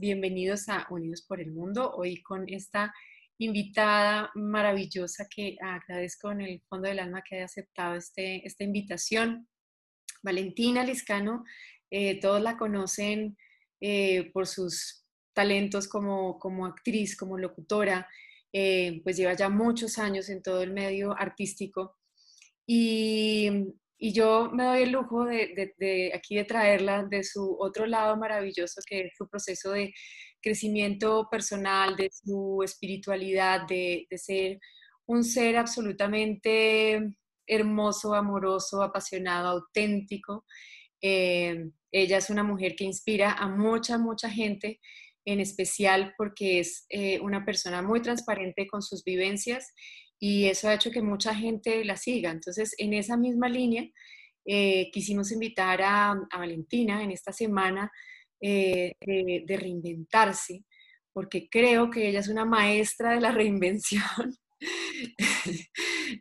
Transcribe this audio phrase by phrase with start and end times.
[0.00, 1.90] Bienvenidos a Unidos por el Mundo.
[1.90, 2.94] Hoy con esta
[3.36, 9.48] invitada maravillosa que agradezco en el fondo del alma que haya aceptado este, esta invitación.
[10.22, 11.42] Valentina Liscano,
[11.90, 13.36] eh, todos la conocen
[13.80, 18.06] eh, por sus talentos como, como actriz, como locutora,
[18.52, 21.98] eh, pues lleva ya muchos años en todo el medio artístico.
[22.64, 23.50] Y
[23.98, 28.80] y yo me doy el lujo de, aquí de traerla de su otro lado maravilloso,
[28.86, 29.92] que es su proceso de
[30.40, 34.60] crecimiento personal, de su espiritualidad, de, ser
[35.06, 37.12] un ser absolutamente
[37.44, 40.44] hermoso, amoroso, apasionado, auténtico.
[41.02, 44.80] Eh, ella es una mujer que inspira a mucha, mucha gente,
[45.24, 49.72] en especial porque es eh, una persona muy transparente con sus vivencias
[50.20, 52.30] y eso ha hecho que mucha gente la siga.
[52.30, 53.88] Entonces, en esa misma línea,
[54.44, 57.90] eh, quisimos invitar a, Valentina en esta semana
[58.40, 60.64] eh, de, reinventarse,
[61.12, 64.34] porque creo que ella es una maestra de la reinvención.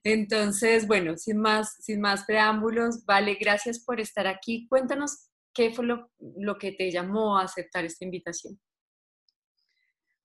[0.03, 4.67] Entonces, bueno, sin más, sin más preámbulos, Vale, gracias por estar aquí.
[4.67, 8.59] Cuéntanos qué fue lo, lo que te llamó a aceptar esta invitación.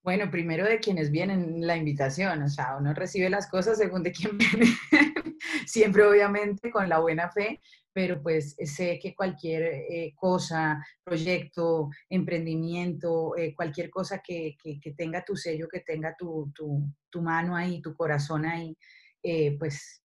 [0.03, 4.11] Bueno, primero de quienes vienen la invitación, o sea, uno recibe las cosas según de
[4.11, 4.67] quién viene,
[5.64, 7.61] siempre obviamente con la buena fe,
[7.92, 14.56] pero pues sé que cualquier eh, cosa, proyecto, emprendimiento, eh, cualquier cosa que,
[14.97, 16.53] tenga tu sello, que tenga tu,
[17.20, 18.77] mano ahí, tu corazón ahí,
[19.23, 20.03] eh, pues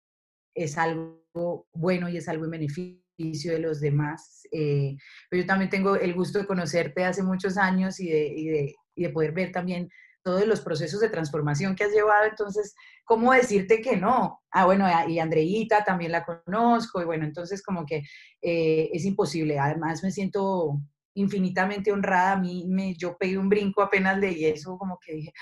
[0.55, 4.43] es algo bueno y es algo en beneficio de los demás.
[4.53, 8.75] pero yo también tengo el gusto de conocerte hace muchos años y de
[9.13, 9.89] poder ver también
[10.23, 12.27] todos los procesos de transformación que has llevado.
[12.29, 12.75] Entonces,
[13.05, 14.41] ¿cómo decirte que no?
[14.51, 18.03] Ah, bueno, y Andreita también la conozco, y bueno, entonces como que
[18.43, 19.59] eh, es imposible.
[19.59, 20.81] Además, me siento
[21.15, 22.33] infinitamente honrada.
[22.33, 25.33] A mí, me, yo pegué un brinco apenas leí eso, como que dije,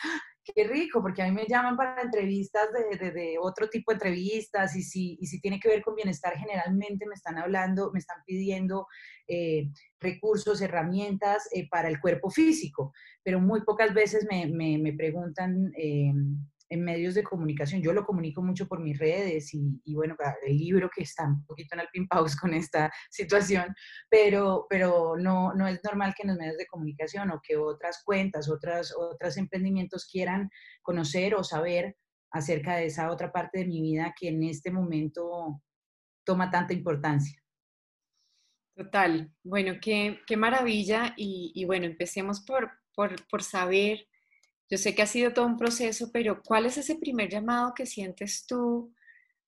[0.54, 4.76] qué rico, porque a mí me llaman para entrevistas de, de, otro tipo de entrevistas
[4.76, 8.18] y si, y si tiene que ver con bienestar, generalmente me están hablando, me están
[8.26, 8.86] pidiendo
[9.26, 9.70] eh,
[10.00, 12.92] recursos, herramientas eh, para el cuerpo físico,
[13.22, 16.12] pero muy pocas veces me, me, me preguntan eh,
[16.70, 17.82] en medios de comunicación.
[17.82, 21.76] Yo lo comunico mucho por mis redes y, bueno, el libro que está un poquito
[21.76, 22.08] en pin
[22.40, 23.74] con esta situación,
[24.10, 28.02] pero, pero no, no es normal que en los medios de comunicación o que otras
[28.04, 30.50] cuentas, otras, otros emprendimientos quieran
[30.82, 31.96] conocer o saber
[32.30, 35.62] acerca de esa otra parte de mi vida que en este momento
[36.24, 37.42] toma tanta importancia.
[38.76, 39.32] Total.
[39.42, 41.14] Bueno, qué, qué maravilla.
[41.16, 44.06] Y, y, bueno, empecemos por, por, por saber
[44.70, 47.86] yo sé que ha sido todo un proceso, pero ¿cuál es ese primer llamado que
[47.86, 48.94] sientes tú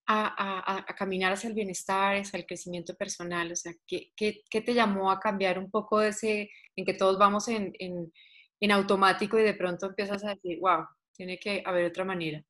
[0.06, 3.52] a, caminar hacia el bienestar, hacia el crecimiento personal?
[3.52, 4.12] O sea, ¿qué,
[4.50, 9.38] te llamó a cambiar un poco de ese, en que todos vamos en, en automático
[9.38, 12.42] y de pronto empiezas a decir, wow, tiene que haber otra manera?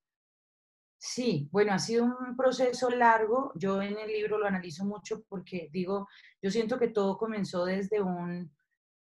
[1.03, 3.53] Sí, bueno, ha sido un proceso largo.
[3.55, 6.09] Yo en el libro lo analizo mucho porque digo,
[6.43, 8.53] yo siento que todo comenzó desde un,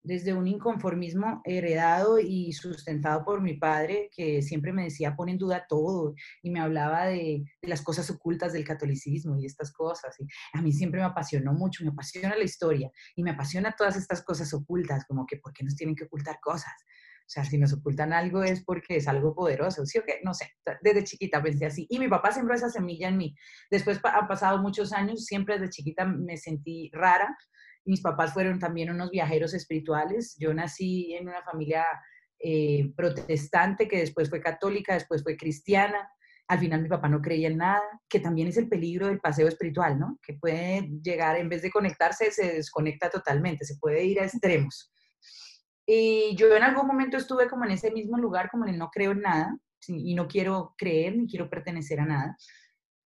[0.04, 5.38] desde un inconformismo heredado y sustentado por mi padre, que siempre me decía, pon en
[5.38, 10.14] duda todo, y me hablaba de, las cosas ocultas del catolicismo y estas cosas.
[10.20, 13.96] Y a mí siempre me apasionó mucho, me apasiona la historia y me apasiona todas
[13.96, 16.74] estas cosas ocultas, como que, ¿por qué nos tienen que ocultar cosas?
[17.26, 20.20] O sea, si nos ocultan algo es porque es algo poderoso, ¿sí o qué?
[20.22, 21.86] No sé, desde chiquita pensé así.
[21.88, 23.34] Y mi papá sembró esa semilla en mí.
[23.70, 27.34] Después han pasado muchos años, siempre desde chiquita me sentí rara,
[27.84, 30.36] mis papás fueron también unos viajeros espirituales.
[30.38, 31.84] Yo nací en una familia
[32.38, 36.08] eh, protestante que después fue católica, después fue cristiana.
[36.46, 39.48] Al final mi papá no creía en nada, que también es el peligro del paseo
[39.48, 40.18] espiritual, ¿no?
[40.22, 44.92] Que puede llegar, en vez de conectarse, se desconecta totalmente, se puede ir a extremos.
[45.86, 49.12] Y yo en algún momento estuve como en ese mismo lugar, como en no creo
[49.12, 49.56] en nada,
[49.86, 52.36] y no quiero creer ni quiero pertenecer a nada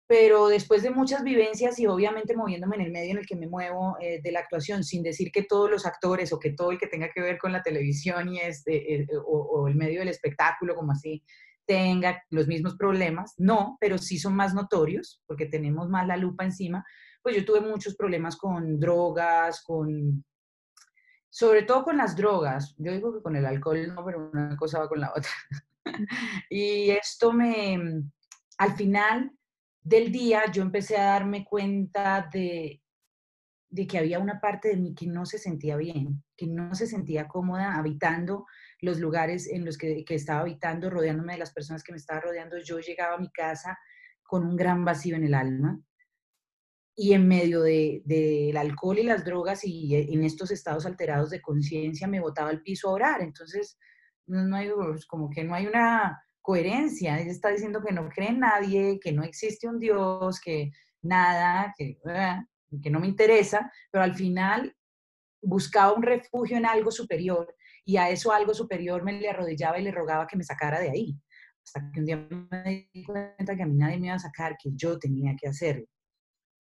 [0.09, 3.49] pero después de muchas vivencias y obviamente moviéndome en el medio en el que me
[3.49, 6.79] muevo eh, de la actuación, sin decir que todos los actores o que todo el
[6.79, 10.77] que tenga que ver con la televisión y este, eh, o, el medio del espectáculo,
[10.77, 11.25] como así,
[11.67, 16.45] tenga los mismos problemas, no, pero sí son más notorios porque tenemos más la lupa
[16.45, 16.85] encima,
[17.21, 20.25] pues yo tuve muchos problemas con drogas, con,
[21.29, 24.79] sobre todo con las drogas, yo digo que con el alcohol no, pero una cosa
[24.79, 25.31] va con la otra.
[26.51, 28.05] y esto me,
[28.59, 29.33] al final,
[29.87, 32.83] del día yo empecé a darme cuenta de,
[33.71, 36.89] de que había una parte de mí que no se sentía bien, que no se
[36.89, 38.47] sentía cómoda habitando
[38.81, 42.21] los lugares en los que, que, estaba habitando, rodeándome de las personas que me estaba
[42.21, 42.59] rodeando.
[42.59, 43.79] Yo llegaba a mi casa
[44.25, 45.81] con un gran vacío en el alma.
[46.97, 51.43] y en medio del de, alcohol y las drogas y en estos estados alterados de
[51.43, 53.23] conciencia me botaba al piso a orar.
[53.23, 53.79] Entonces,
[54.27, 54.69] no hay,
[55.07, 57.19] como que no hay una coherencia.
[57.19, 60.71] Ella está diciendo que no cree en nadie, que no existe un Dios, que
[61.03, 62.45] nada, que, ah,
[62.81, 64.73] que no me interesa, pero al final
[65.43, 67.53] buscaba un refugio en algo superior
[67.85, 70.91] y a eso algo superior me le arrodillaba y le rogaba que me sacara de
[70.91, 71.19] ahí.
[71.65, 74.57] Hasta que un día me di cuenta que a mí nadie me iba a sacar,
[74.57, 75.87] que yo tenía que hacerlo.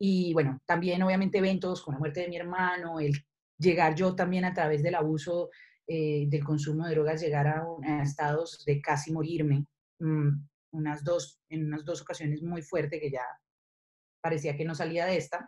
[0.00, 3.12] Y bueno, también obviamente eventos con la muerte de mi hermano, el
[3.56, 5.50] llegar yo también a través del abuso
[5.86, 9.64] eh, del consumo de drogas, llegar a, a estados de casi morirme,
[9.98, 13.24] mm, unas dos, en unas dos ocasiones muy fuerte que ya
[14.20, 15.46] parecía que no salía de esta,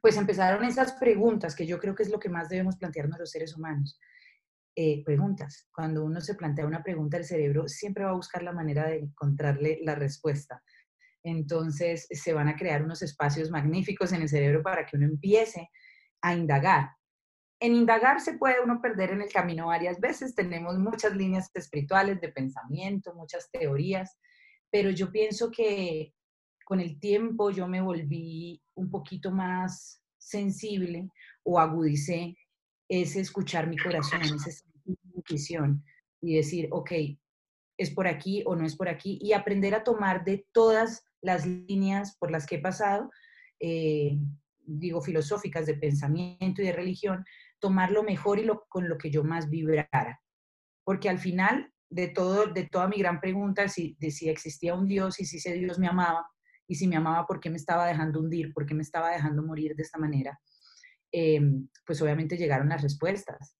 [0.00, 3.30] pues empezaron esas preguntas que yo creo que es lo que más debemos plantearnos los
[3.30, 3.98] seres humanos.
[4.74, 5.68] Eh, preguntas.
[5.70, 9.00] Cuando uno se plantea una pregunta, el cerebro siempre va a buscar la manera de
[9.00, 10.62] encontrarle la respuesta.
[11.22, 15.68] Entonces se van a crear unos espacios magníficos en el cerebro para que uno empiece
[16.22, 16.88] a indagar.
[17.62, 20.34] En indagar se puede uno perder en el camino varias veces.
[20.34, 24.18] Tenemos muchas líneas espirituales de pensamiento, muchas teorías,
[24.68, 26.12] pero yo pienso que
[26.64, 31.08] con el tiempo yo me volví un poquito más sensible
[31.44, 32.36] o agudicé
[32.88, 34.50] ese escuchar mi corazón, esa
[35.14, 35.84] intuición
[36.20, 36.90] y decir, ok,
[37.78, 41.46] es por aquí o no es por aquí y aprender a tomar de todas las
[41.46, 43.08] líneas por las que he pasado,
[43.60, 44.18] eh,
[44.64, 47.24] digo, filosóficas de pensamiento y de religión,
[47.62, 50.20] tomar lo mejor y lo, con lo que yo más vibrara.
[50.84, 54.88] Porque al final de, todo, de toda mi gran pregunta si, de si existía un
[54.88, 56.26] Dios y si ese Dios me amaba,
[56.66, 58.52] y si me amaba, ¿por qué me estaba dejando hundir?
[58.52, 60.38] ¿Por qué me estaba dejando morir de esta manera?
[61.12, 63.56] Em, pues obviamente llegaron las respuestas.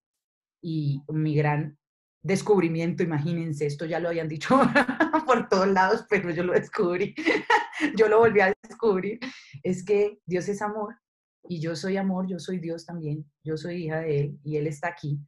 [0.61, 1.77] Y mi gran
[2.21, 4.59] descubrimiento, imagínense, esto ya lo habían dicho
[5.25, 7.15] por todos lados, pero yo lo descubrí,
[7.97, 9.19] yo lo volví a descubrir,
[9.61, 10.95] es que Dios es amor
[11.43, 14.67] y yo soy amor, yo soy Dios también, yo soy hija de Él y Él
[14.67, 15.19] está aquí.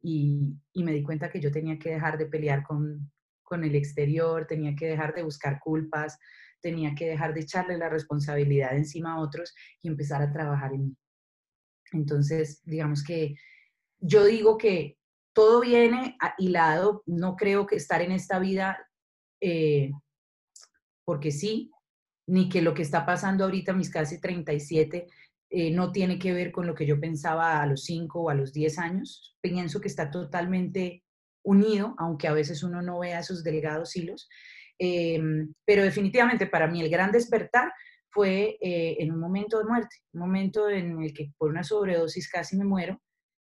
[0.00, 3.10] Y, y me di cuenta que yo tenía que dejar de pelear con,
[3.42, 6.18] con el exterior, tenía que dejar de buscar culpas,
[6.60, 10.86] tenía que dejar de echarle la responsabilidad encima a otros y empezar a trabajar en
[10.86, 10.96] mí.
[11.92, 13.34] Entonces, digamos que
[14.00, 14.98] yo digo que
[15.34, 18.78] todo viene hilado, no creo que estar en esta vida
[19.40, 19.92] eh,
[21.04, 21.70] porque sí,
[22.26, 25.06] ni que lo que está pasando ahorita, mis casi 37,
[25.54, 28.34] eh, no tiene que ver con lo que yo pensaba a los 5 o a
[28.34, 29.36] los 10 años.
[29.42, 31.04] Pienso que está totalmente
[31.44, 34.30] unido, aunque a veces uno no vea esos delgados hilos.
[34.78, 37.70] Em, pero definitivamente para mí el gran despertar
[38.08, 42.30] fue eh, en un momento de muerte, un momento en el que por una sobredosis
[42.30, 42.98] casi me muero.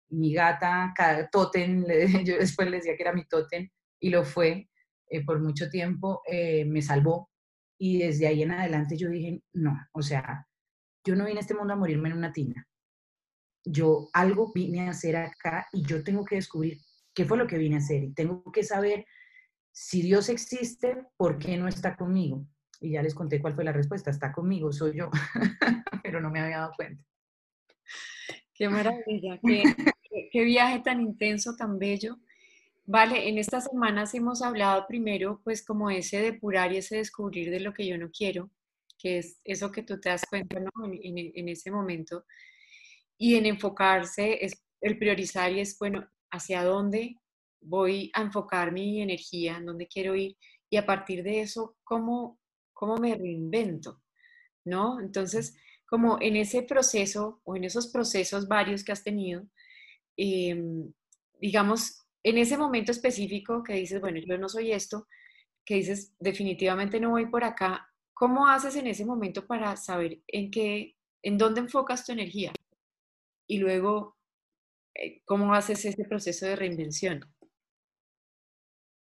[0.10, 1.30] Mi gata, cada
[2.26, 3.70] yo después le decía que era mi totem
[4.00, 4.68] y lo fue
[5.10, 7.30] eh, por mucho tiempo, eh, me salvó.
[7.80, 10.48] Y desde ahí en adelante yo dije, no, o sea,
[11.10, 12.68] yo no vine a este mundo a morirme en una tina.
[13.66, 16.78] Yo algo vine a hacer acá y yo tengo que descubrir
[17.16, 19.08] qué fue lo que vine a hacer y tengo que saber
[19.72, 22.46] si Dios existe, ¿por qué no está conmigo?
[22.80, 25.10] Y ya les conté cuál fue la respuesta, está conmigo, soy yo,
[26.04, 27.04] pero no me había dado cuenta.
[28.54, 32.20] Qué maravilla, qué, viaje tan intenso, tan bello.
[32.86, 37.62] Vale, en estas semanas hemos hablado primero, pues como ese depurar y ese descubrir de
[37.62, 38.52] lo que yo no quiero,
[39.00, 40.70] que es eso que tú te das cuenta ¿no?
[40.86, 42.26] en, ese momento,
[43.18, 47.16] y en enfocarse, es el priorizar y es, bueno, hacia dónde
[47.62, 50.38] voy a enfocar mi energía, en dónde quiero ir
[50.70, 52.40] y a partir de eso, ¿cómo,
[52.74, 54.02] cómo me reinvento?
[54.66, 55.00] ¿No?
[55.00, 59.48] Entonces, como en ese proceso o en esos procesos varios que has tenido,
[60.16, 60.94] em,
[61.42, 65.08] digamos, en ese momento específico que dices, bueno, yo no soy esto,
[65.66, 67.89] que dices, definitivamente no voy por acá,
[68.20, 72.52] ¿cómo haces en ese momento para saber en qué, en dónde enfocas tu energía?
[73.48, 74.18] Y luego,
[74.94, 77.22] eh, ¿cómo haces ese proceso de reinvención?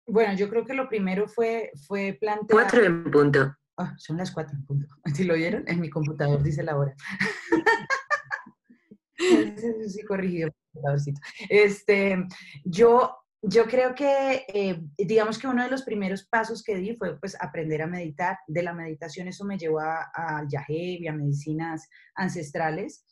[0.07, 2.47] Bueno, yo creo que lo primero fue, fue plantear...
[2.51, 3.57] Cuatro en punto.
[3.79, 4.87] Ah, son las cuatro en punto.
[5.15, 5.65] ¿Sí lo vieron?
[5.67, 6.95] En mi computador dice la hora.
[9.89, 10.51] sí, corrigido.
[11.49, 12.27] Este,
[12.65, 17.19] yo, yo creo que, eh, digamos que uno de los primeros pasos que di fue
[17.19, 18.39] pues aprender a meditar.
[18.47, 23.05] De la meditación eso me llevó a, a y a medicinas ancestrales.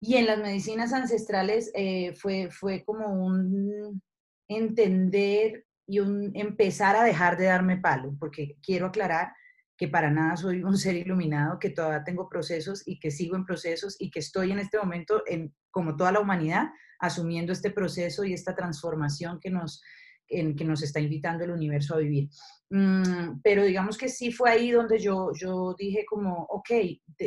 [0.00, 4.02] Y en las medicinas ancestrales eh, fue, fue como un
[4.48, 9.32] entender y un, empezar a dejar de darme palo, porque quiero aclarar
[9.76, 13.44] que para nada soy un ser iluminado, que todavía tengo procesos y que sigo en
[13.44, 16.70] procesos y que estoy en este momento, en, como toda la humanidad,
[17.02, 19.82] asumiendo este proceso y esta transformación que nos,
[20.28, 22.28] en que nos está invitando el universo a vivir.
[22.70, 26.70] Mm, pero digamos que sí fue ahí donde yo, yo dije como, ok,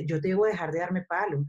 [0.06, 1.46] yo debo dejar de darme palo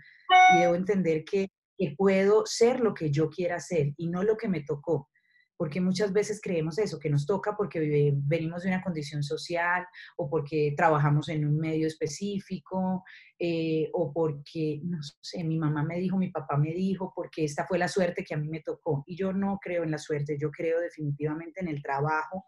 [0.54, 4.36] y debo entender que, que puedo ser lo que yo quiera ser y no lo
[4.36, 5.08] que me tocó
[5.56, 9.86] porque muchas veces creemos eso, que nos toca porque venimos de una condición social
[10.16, 13.04] o porque trabajamos en un medio específico
[13.38, 17.66] eh, o porque, no sé, mi mamá me dijo, mi papá me dijo, porque esta
[17.66, 19.02] fue la suerte que a mí me tocó.
[19.06, 22.44] Y yo no creo en la suerte, yo creo definitivamente en el trabajo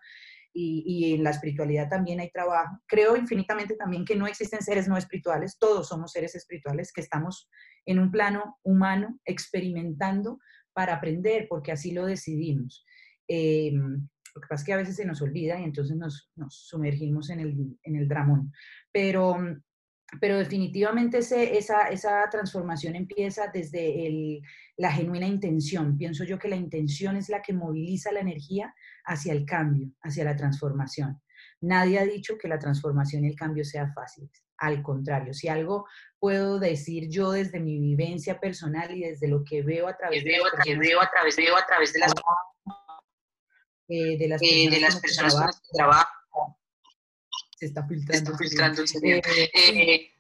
[0.53, 2.79] y, y, en la espiritualidad también hay trabajo.
[2.87, 7.49] Creo infinitamente también que no existen seres no espirituales, todos somos seres espirituales que estamos
[7.87, 10.41] en un plano humano experimentando
[10.79, 12.85] para aprender, porque así lo decidimos.
[13.29, 17.31] Eh, lo que pasa es que a veces se nos olvida y entonces nos, sumergimos
[17.31, 18.53] en el, en el dramón.
[18.93, 19.37] Pero,
[20.21, 24.41] pero definitivamente esa, esa transformación empieza desde el,
[24.77, 25.97] la genuina intención.
[25.97, 28.73] Pienso yo que la intención es la que moviliza la energía
[29.05, 31.21] hacia el cambio, hacia la transformación.
[31.61, 34.31] Nadie ha dicho que la transformación y el cambio sea fácil.
[34.59, 35.87] Al contrario, si algo
[36.19, 40.31] puedo decir yo desde mi vivencia personal y desde lo que veo a través, de,
[40.31, 42.13] veo a través, veo a través de las
[43.89, 46.61] eh, de las personas, de las personas con las que trabajo.
[47.57, 48.13] Se está filtrando.
[48.13, 50.13] Se está filtrando eh, eh,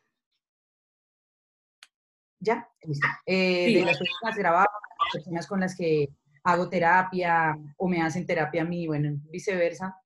[2.41, 3.07] ya, listo.
[3.27, 4.71] De las personas que trabajo,
[5.13, 6.09] personas con las que
[6.45, 9.97] hago terapia o me hacen terapia a mí, bueno, viceversa,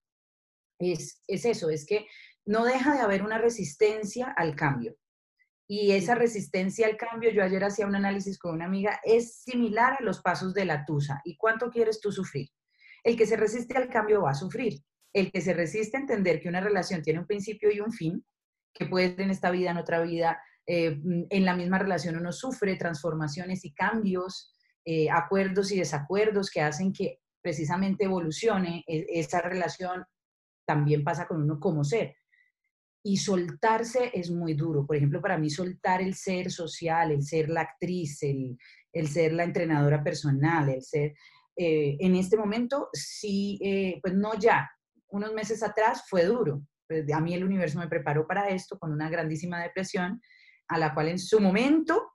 [0.78, 2.06] es, es eso, es que
[2.44, 4.96] no deja de haber una resistencia al cambio.
[5.68, 9.96] Y esa resistencia al cambio, yo ayer hacía un análisis con una amiga, es similar
[9.98, 11.20] a los pasos de la tusa.
[11.24, 12.48] ¿Y cuánto quieres tú sufrir?
[13.04, 14.80] El que se resiste al cambio va a sufrir.
[15.12, 18.24] El que se resiste a entender que una relación tiene un principio y un fin,
[18.72, 22.32] que puede ser en esta vida, en otra vida, eh, en la misma relación uno
[22.32, 24.54] sufre transformaciones y cambios,
[24.84, 30.04] eh, acuerdos y desacuerdos que hacen que precisamente evolucione e, esa relación,
[30.64, 32.16] también pasa con uno como ser.
[33.04, 34.86] Y soltarse es muy duro.
[34.86, 38.56] Por ejemplo, para mí soltar el ser social, el ser la actriz, el,
[38.92, 41.14] el ser la entrenadora personal, el ser,
[41.56, 44.70] eh, en este momento sí, eh, pues no ya,
[45.08, 46.62] unos meses atrás fue duro.
[46.88, 50.20] Pues, a mí el universo me preparó para esto con una grandísima depresión,
[50.68, 52.12] a la cual en su momento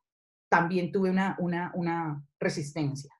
[0.50, 3.12] también tuve una, una, resistencia.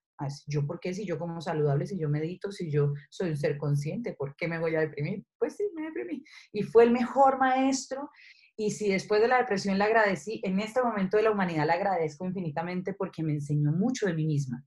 [0.48, 3.58] Yo, ¿por qué si yo como saludable, si yo medito, si yo soy un ser
[3.58, 5.24] consciente, ¿por qué me voy a deprimir?
[5.38, 6.24] Pues sí, me deprimí.
[6.52, 8.10] Y fue el mejor maestro.
[8.56, 11.74] Y si después de la depresión le agradecí, en este momento de la humanidad le
[11.74, 14.66] agradezco infinitamente porque me enseñó mucho de mí misma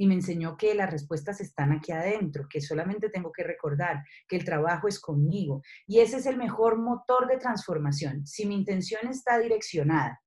[0.00, 4.36] y me enseñó que las respuestas están aquí adentro, que solamente tengo que recordar que
[4.36, 5.60] el trabajo es conmigo.
[5.86, 8.26] Y ese es el mejor motor de transformación.
[8.26, 10.22] Si mi intención está direccionada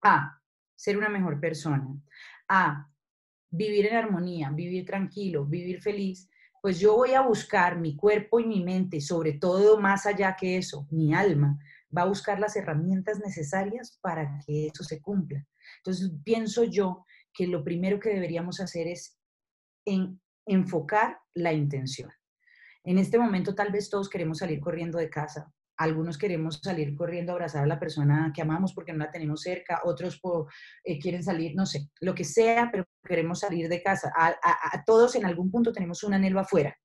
[0.00, 0.40] a
[0.76, 1.88] ser una mejor persona,
[2.48, 2.88] a
[3.50, 6.30] vivir en armonía, vivir tranquilo, vivir feliz,
[6.62, 10.56] pues yo voy a buscar mi cuerpo y mi mente, sobre todo más allá que
[10.56, 11.58] eso, mi alma,
[11.96, 15.44] va a buscar las herramientas necesarias para que eso se cumpla.
[15.78, 17.04] Entonces, pienso yo
[17.38, 19.16] que lo primero que deberíamos hacer es
[19.86, 22.10] en, enfocar la intención.
[22.82, 27.30] En este momento tal vez todos queremos salir corriendo de casa, algunos queremos salir corriendo
[27.30, 30.20] a abrazar a la persona que amamos porque no la tenemos cerca, otros
[30.82, 34.12] eh, quieren salir, no sé, lo que sea, pero queremos salir de casa.
[34.16, 34.34] A,
[34.84, 36.76] todos en algún punto tenemos un anhelo afuera.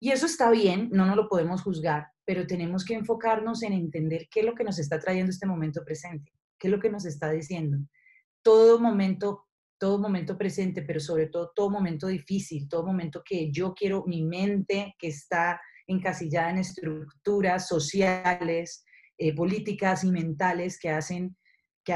[0.00, 4.26] Y eso está bien, no nos lo podemos juzgar, pero tenemos que enfocarnos en entender
[4.32, 7.04] qué es lo que nos está trayendo este momento presente, qué es lo que nos
[7.04, 7.78] está diciendo.
[8.42, 9.46] Todo momento
[9.80, 14.22] todo momento presente, pero sobre todo todo momento difícil, todo momento que yo quiero, mi
[14.22, 18.84] mente que está encasillada en estructuras sociales,
[19.16, 21.34] eh, políticas y mentales que hacen,
[21.82, 21.94] que,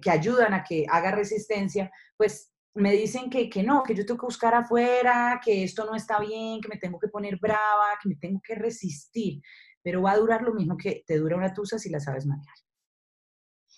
[0.00, 4.20] que, ayudan a que haga resistencia, pues me dicen que, que no, que yo tengo
[4.20, 8.08] que buscar afuera, que esto no está bien, que me tengo que poner brava, que
[8.08, 9.42] me tengo que resistir,
[9.82, 12.65] pero va a durar lo mismo que te dura una tusa si la sabes manejar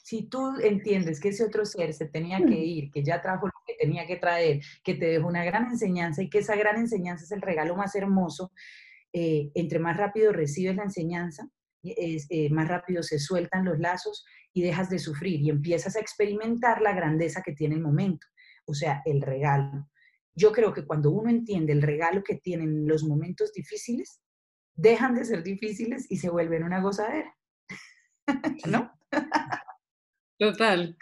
[0.08, 2.64] si tú entiendes que ese otro ser se tenía que mm.
[2.64, 6.22] ir, que ya trajo lo que tenía que traer, que te dejó una gran enseñanza
[6.22, 8.50] y que esa gran enseñanza es el regalo más hermoso,
[9.12, 11.50] eh, entre más rápido recibes la enseñanza,
[11.82, 14.24] eh, más rápido se sueltan los lazos
[14.54, 18.26] y dejas de sufrir y empiezas a experimentar la grandeza que tiene el momento,
[18.64, 19.90] o sea, el regalo.
[20.34, 24.22] Yo creo que cuando uno entiende el regalo que tienen los momentos difíciles,
[24.74, 27.36] dejan de ser difíciles y se vuelven una gozadera.
[28.66, 28.90] ¿No?
[30.38, 30.96] Total.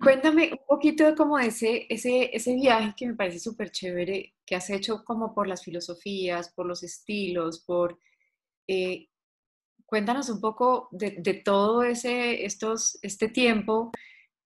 [0.00, 4.56] Cuéntame un poquito de cómo ese, ese, ese viaje que me parece súper chévere, que
[4.56, 7.98] has hecho como por las filosofías, por los estilos, por...
[8.66, 9.08] Eh,
[9.86, 13.92] cuéntanos un poco de, todo ese, estos, este tiempo,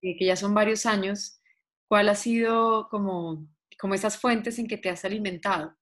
[0.03, 1.41] eh, que ya son varios años,
[1.89, 3.47] ¿cuál ha sido como
[3.79, 5.77] como esas fuentes en que te has alimentado.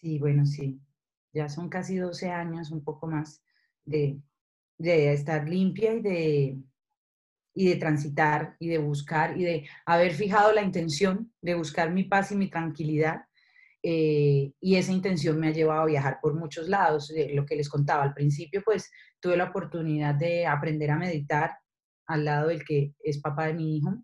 [0.00, 0.80] Sí, bueno, sí.
[1.32, 3.42] Ya son casi 12 años, un poco más,
[3.84, 4.20] de,
[4.78, 6.58] de estar limpia y de,
[7.54, 12.04] y de transitar y de buscar y de haber fijado la intención de buscar mi
[12.04, 13.22] paz y mi tranquilidad.
[13.86, 17.10] Eh, y esa intención me ha llevado a viajar por muchos lados.
[17.10, 18.90] Eh, lo que les contaba al principio, pues
[19.20, 21.58] tuve la oportunidad de aprender a meditar
[22.06, 23.94] al lado del que es papá de mi hijo.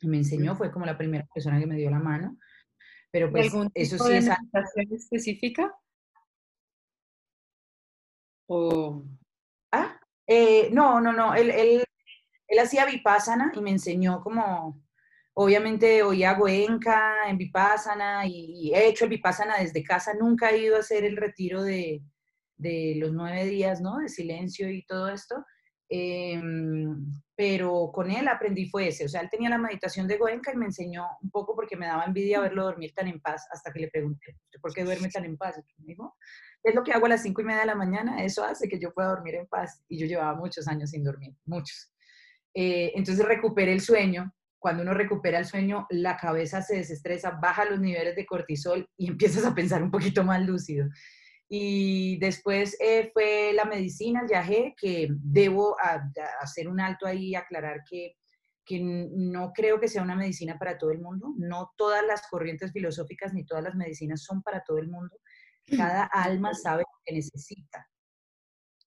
[0.00, 2.38] Y me enseñó, fue como la primera persona que me dio la mano.
[3.10, 4.28] Pero pues ¿Algún eso sí es...
[4.90, 5.74] específica?
[8.46, 9.04] ¿O...
[10.32, 11.34] Eh, no, no, no.
[11.34, 11.84] Él, él
[12.50, 14.82] él hacía vipassana y me enseñó como,
[15.34, 20.76] obviamente oía Goenka en vipassana y, he hecho el vipassana desde casa, nunca he ido
[20.76, 22.02] a hacer el retiro de,
[22.96, 23.98] los nueve días, ¿no?
[23.98, 25.44] De silencio y todo esto.
[25.88, 26.94] Em,
[27.34, 30.56] pero con él aprendí fue ese, o sea, él tenía la meditación de Goenka y
[30.56, 33.80] me enseñó un poco porque me daba envidia verlo dormir tan en paz, hasta que
[33.80, 35.60] le pregunté, ¿por qué duerme tan en paz?
[36.62, 38.78] Es lo que hago a las cinco y media de la mañana, eso hace que
[38.78, 39.82] yo pueda dormir en paz.
[39.88, 41.92] Y yo llevaba muchos años sin dormir, muchos.
[42.54, 44.32] Eh, entonces recupere el sueño.
[44.58, 49.08] Cuando uno recupera el sueño, la cabeza se desestresa, baja los niveles de cortisol y
[49.08, 50.86] empiezas a pensar un poquito más lúcido.
[51.48, 55.76] Y después eh, fue la medicina, el viaje, que debo
[56.40, 58.14] hacer un alto ahí y aclarar que,
[58.64, 61.34] que no creo que sea una medicina para todo el mundo.
[61.38, 65.16] No todas las corrientes filosóficas ni todas las medicinas son para todo el mundo.
[65.76, 67.86] Cada alma sabe lo que necesita.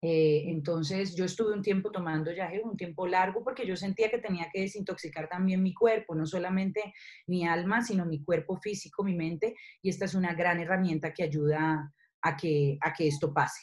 [0.05, 4.17] Eh, entonces yo estuve un tiempo tomando yaje, un tiempo largo, porque yo sentía que
[4.17, 6.93] tenía que desintoxicar también mi cuerpo, no solamente
[7.27, 11.23] mi alma, sino mi cuerpo físico, mi mente, y esta es una gran herramienta que
[11.23, 13.61] ayuda a que, a que esto pase.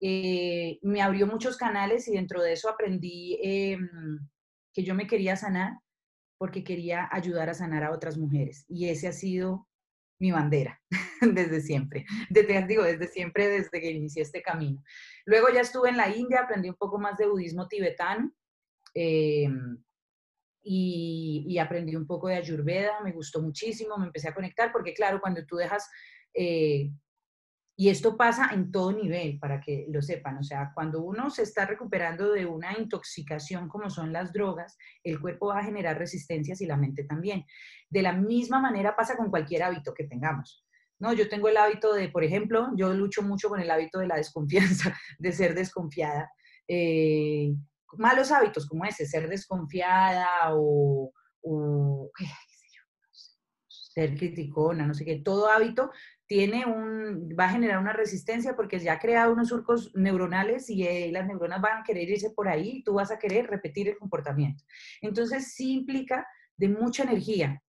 [0.00, 3.88] Eh, me abrió muchos canales y dentro de eso aprendí em,
[4.74, 5.78] que yo me quería sanar
[6.36, 8.64] porque quería ayudar a sanar a otras mujeres.
[8.68, 9.68] Y ese ha sido
[10.18, 10.80] mi bandera
[11.20, 14.82] desde siempre, desde, digo, desde siempre, desde que inicié este camino.
[15.24, 18.32] Luego ya estuve en la India, aprendí un poco más de budismo tibetano
[18.94, 19.82] em,
[20.62, 25.20] y, aprendí un poco de Ayurveda, me gustó muchísimo, me empecé a conectar porque claro,
[25.20, 25.88] cuando tú dejas
[26.34, 26.90] eh,
[27.78, 30.38] y esto pasa en todo nivel, para que lo sepan.
[30.38, 35.20] O sea, cuando uno se está recuperando de una intoxicación como son las drogas, el
[35.20, 37.44] cuerpo va a generar resistencias y la mente también.
[37.90, 40.66] De la misma manera pasa con cualquier hábito que tengamos.
[40.98, 44.06] No, yo tengo el hábito de, por ejemplo, yo lucho mucho con el hábito de
[44.06, 46.30] la desconfianza, de ser desconfiada.
[46.66, 47.54] Eh,
[47.98, 51.12] malos hábitos como ese, ser desconfiada o,
[51.42, 52.10] o
[53.70, 55.90] ser criticona, no sé qué, todo hábito
[56.26, 60.84] tiene un, va a generar una resistencia porque ya ha creado unos surcos neuronales y
[60.84, 63.88] eh, las neuronas van a querer irse por ahí y tú vas a querer repetir
[63.88, 64.64] el comportamiento.
[65.00, 67.62] Entonces sí implica de mucha energía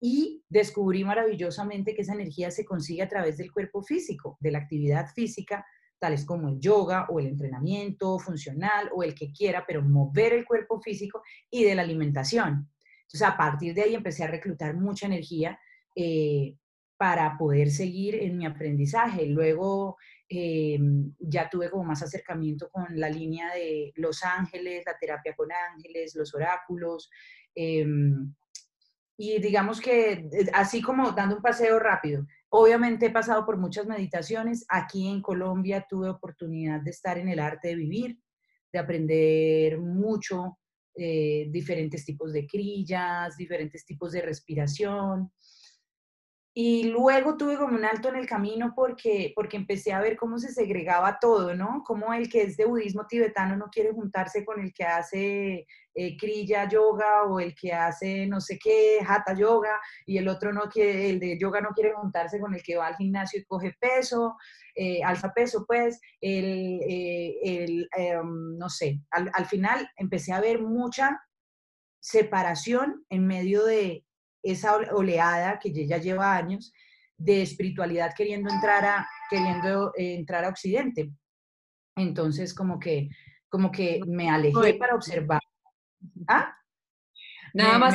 [0.00, 4.58] y descubrí maravillosamente que esa energía se consigue a través del cuerpo físico, de la
[4.58, 5.64] actividad física,
[5.98, 10.44] tales como el yoga o el entrenamiento funcional o el que quiera, pero mover el
[10.44, 12.70] cuerpo físico y de la alimentación.
[13.02, 15.58] Entonces a partir de ahí empecé a reclutar mucha energía.
[15.96, 16.56] Eh,
[17.04, 19.26] para poder seguir en mi aprendizaje.
[19.26, 20.78] Luego eh,
[21.18, 26.14] ya tuve como más acercamiento con la línea de los ángeles, la terapia con ángeles,
[26.14, 27.10] los oráculos.
[27.54, 28.34] Em,
[29.18, 33.84] y digamos que eh, así como dando un paseo rápido, obviamente he pasado por muchas
[33.84, 34.64] meditaciones.
[34.70, 38.18] Aquí en Colombia tuve oportunidad de estar en el arte de vivir,
[38.72, 40.58] de aprender mucho,
[40.96, 45.30] eh, diferentes tipos de crillas, diferentes tipos de respiración.
[46.56, 50.38] Y luego tuve como un alto en el camino porque, porque empecé a ver cómo
[50.38, 51.82] se segregaba todo, ¿no?
[51.84, 56.16] Como el que es de budismo tibetano no quiere juntarse con el que hace eh,
[56.16, 60.68] kriya yoga o el que hace no sé qué, hatha yoga, y el otro no
[60.70, 63.74] quiere, el de yoga no quiere juntarse con el que va al gimnasio y coge
[63.80, 64.36] peso,
[64.76, 70.40] eh, alza peso, pues, el, eh, el em, no sé, al, al final empecé a
[70.40, 71.20] ver mucha
[72.00, 74.03] separación en medio de,
[74.44, 76.72] esa oleada que ya lleva años
[77.16, 81.10] de espiritualidad queriendo entrar a, queriendo, eh, entrar a Occidente.
[81.96, 83.08] Entonces, como que,
[83.48, 85.40] como que me alejé para observar.
[86.28, 86.54] ¿Ah?
[87.54, 87.94] Nada más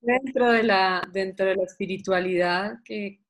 [0.00, 3.20] dentro, de la, dentro de la espiritualidad que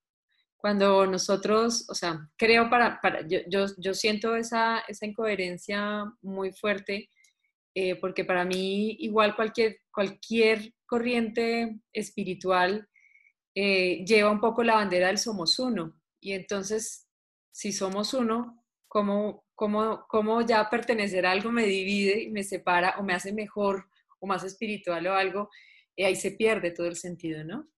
[0.56, 6.52] cuando nosotros, o sea, creo para, para yo, yo, yo siento esa, esa incoherencia muy
[6.52, 7.08] fuerte,
[7.74, 12.88] eh, porque para mí igual cualquier, cualquier corriente espiritual
[13.54, 15.98] eh, lleva un poco la bandera del somos uno.
[16.20, 17.08] Y entonces,
[17.50, 22.96] si somos uno, ¿cómo, cómo, cómo ya pertenecer a algo me divide y me separa
[22.98, 23.88] o me hace mejor
[24.20, 25.50] o más espiritual o algo?
[25.96, 27.68] Y ahí se pierde todo el sentido, ¿no?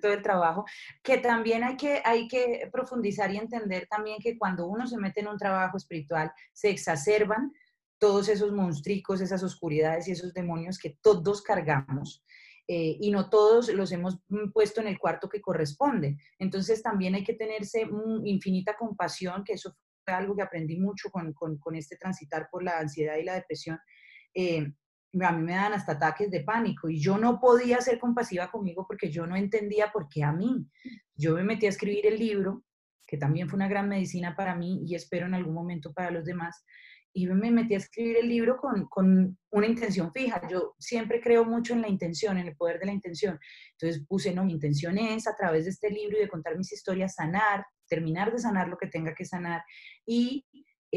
[0.00, 0.64] todo el trabajo,
[1.02, 5.20] que también hay que, hay que profundizar y entender también que cuando uno se mete
[5.20, 7.52] en un trabajo espiritual, se exacerban
[7.98, 12.24] todos esos monstruos, esas oscuridades y esos demonios que todos cargamos.
[12.68, 16.16] Eh, y no todos los hemos mm, puesto en el cuarto que corresponde.
[16.38, 17.88] Entonces también hay que tenerse
[18.24, 22.78] infinita compasión, que eso fue algo que aprendí mucho con, con, este transitar por la
[22.78, 23.78] ansiedad y la depresión.
[24.34, 24.72] Eh,
[25.20, 28.84] a mí me dan hasta ataques de pánico y yo no podía ser compasiva conmigo
[28.86, 30.68] porque yo no entendía por qué a mí.
[31.14, 32.64] Yo me metí a escribir el libro,
[33.06, 36.24] que también fue una gran medicina para mí y espero en algún momento para los
[36.24, 36.64] demás.
[37.16, 40.46] Y me metí a escribir el libro con, con una intención fija.
[40.50, 43.40] Yo siempre creo mucho en la intención, en el poder de la intención.
[43.72, 46.70] Entonces puse, no, mi intención es a través de este libro y de contar mis
[46.74, 49.62] historias sanar, terminar de sanar lo que tenga que sanar
[50.04, 50.44] y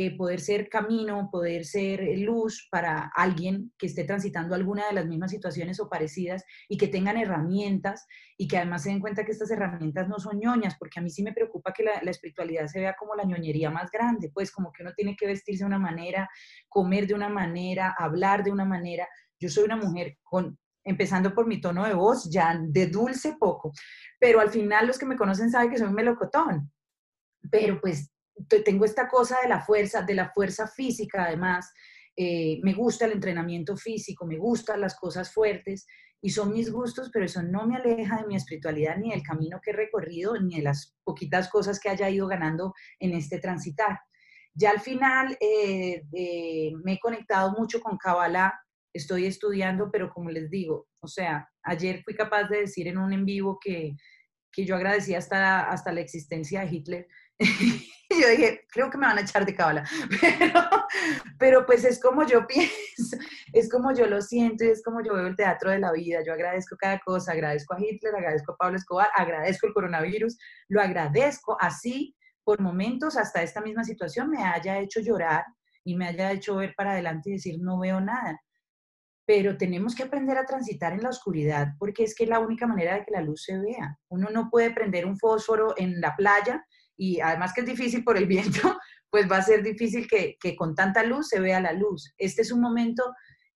[0.02, 5.06] eh, poder ser camino, poder ser luz para alguien que esté transitando alguna de las
[5.08, 8.08] mismas situaciones o parecidas y que tengan herramientas
[8.38, 11.10] y que además se den cuenta que estas herramientas no son ñoñas, porque a mí
[11.10, 14.72] sí me preocupa que la, espiritualidad se vea como la ñoñería más grande, pues como
[14.72, 16.30] que uno tiene que vestirse de una manera,
[16.70, 19.06] comer de una manera, hablar de una manera.
[19.38, 23.74] Yo soy una mujer con empezando por mi tono de voz, ya de dulce poco,
[24.18, 26.72] pero al final los que me conocen saben que soy un melocotón.
[27.52, 28.10] Pero pues
[28.47, 31.71] tengo esta cosa de la fuerza, de la fuerza física además.
[32.15, 35.86] Eh, me gusta el entrenamiento físico, me gustan las cosas fuertes
[36.21, 39.60] y son mis gustos, pero eso no me aleja de mi espiritualidad ni del camino
[39.63, 43.99] que he recorrido, ni de las poquitas cosas que haya ido ganando en este transitar.
[44.54, 46.02] Ya al final eh,
[46.84, 48.54] me he conectado mucho con Kabbalah,
[48.93, 53.13] estoy estudiando, pero como les digo, o sea, ayer fui capaz de decir en un
[53.13, 53.95] en vivo que,
[54.52, 57.08] que yo agradecía hasta, hasta la existencia de Hitler,
[58.10, 59.84] y yo dije, creo que me van a echar de cábala,
[60.21, 60.69] pero,
[61.38, 63.17] pero pues es como yo pienso,
[63.54, 66.19] es como yo lo siento y es como yo veo el teatro de la vida.
[66.25, 70.82] Yo agradezco cada cosa, agradezco a Hitler, agradezco a Pablo Escobar, agradezco el coronavirus, lo
[70.82, 75.45] agradezco así por momentos hasta esta misma situación me haya hecho llorar
[75.84, 78.41] y me haya hecho ver para adelante y decir, no veo nada.
[79.25, 82.65] Pero tenemos que aprender a transitar en la oscuridad porque es que es la única
[82.65, 83.97] manera de que la luz se vea.
[84.10, 86.65] Uno no puede prender un fósforo en la playa
[87.00, 88.78] y además que es difícil por el viento,
[89.10, 92.14] pues va a ser difícil que, con tanta luz se vea la luz.
[92.18, 93.04] Este es un momento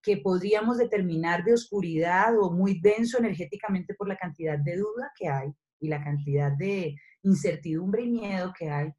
[0.01, 5.27] que podríamos determinar de oscuridad o muy denso energéticamente por la cantidad de duda que
[5.27, 8.91] hay y la cantidad de incertidumbre y miedo que hay.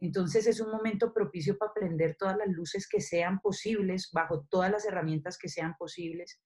[0.00, 4.70] Entonces es un momento propicio para aprender todas las luces que sean posibles, bajo todas
[4.70, 6.40] las herramientas que sean posibles.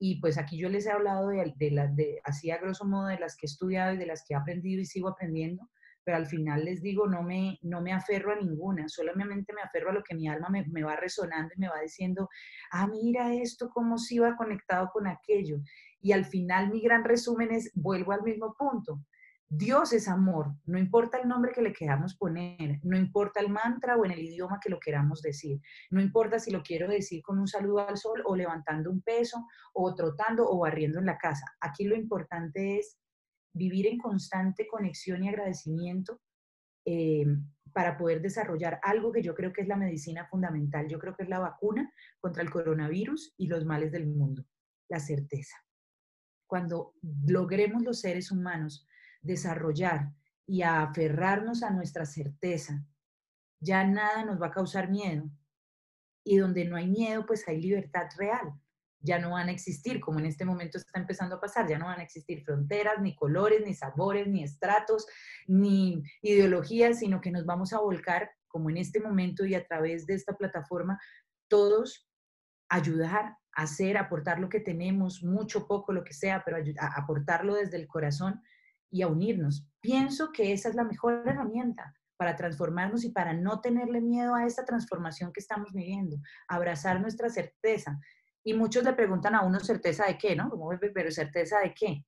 [0.00, 3.20] Y pues aquí yo les he hablado de, de, de así a grosso modo, de
[3.20, 5.68] las que he estudiado y de las que he aprendido y sigo aprendiendo
[6.08, 9.90] pero al final les digo, no me, no me aferro a ninguna, solamente me aferro
[9.90, 12.30] a lo que mi alma me, me va resonando y me va diciendo,
[12.72, 15.58] ah, mira esto, cómo si va conectado con aquello.
[16.00, 19.02] Y al final mi gran resumen es, vuelvo al mismo punto.
[19.50, 23.98] Dios es amor, no importa el nombre que le queramos poner, no importa el mantra
[23.98, 27.38] o en el idioma que lo queramos decir, no importa si lo quiero decir con
[27.38, 29.44] un saludo al sol o levantando un peso
[29.74, 31.44] o trotando o barriendo en la casa.
[31.60, 32.98] Aquí lo importante es
[33.52, 36.20] vivir en constante conexión y agradecimiento
[36.84, 37.26] eh,
[37.72, 40.88] para poder desarrollar algo que yo creo que es la medicina fundamental.
[40.88, 44.44] Yo creo que es la vacuna contra el coronavirus y los males del mundo,
[44.88, 45.56] la certeza.
[46.46, 46.94] Cuando
[47.26, 48.86] logremos los seres humanos
[49.20, 50.12] desarrollar
[50.46, 52.84] y aferrarnos a nuestra certeza,
[53.60, 55.30] ya nada nos va a causar miedo.
[56.24, 58.54] Y donde no hay miedo, pues hay libertad real
[59.00, 61.86] ya no van a existir, como en este momento está empezando a pasar, ya no
[61.86, 65.06] van a existir fronteras, ni colores, ni sabores, ni estratos,
[65.46, 70.06] ni ideologías, sino que nos vamos a volcar, como en este momento y a través
[70.06, 70.98] de esta plataforma,
[71.48, 72.08] todos
[72.68, 77.86] ayudar, hacer, aportar lo que tenemos, mucho, poco, lo que sea, pero aportarlo desde el
[77.86, 78.42] corazón
[78.90, 79.66] y a unirnos.
[79.80, 84.44] Pienso que esa es la mejor herramienta para transformarnos y para no tenerle miedo a
[84.44, 86.16] esta transformación que estamos viviendo,
[86.48, 87.98] abrazar nuestra certeza,
[88.48, 90.48] y muchos le preguntan a uno certeza de qué, ¿no?
[90.48, 92.02] Como, pero certeza de qué?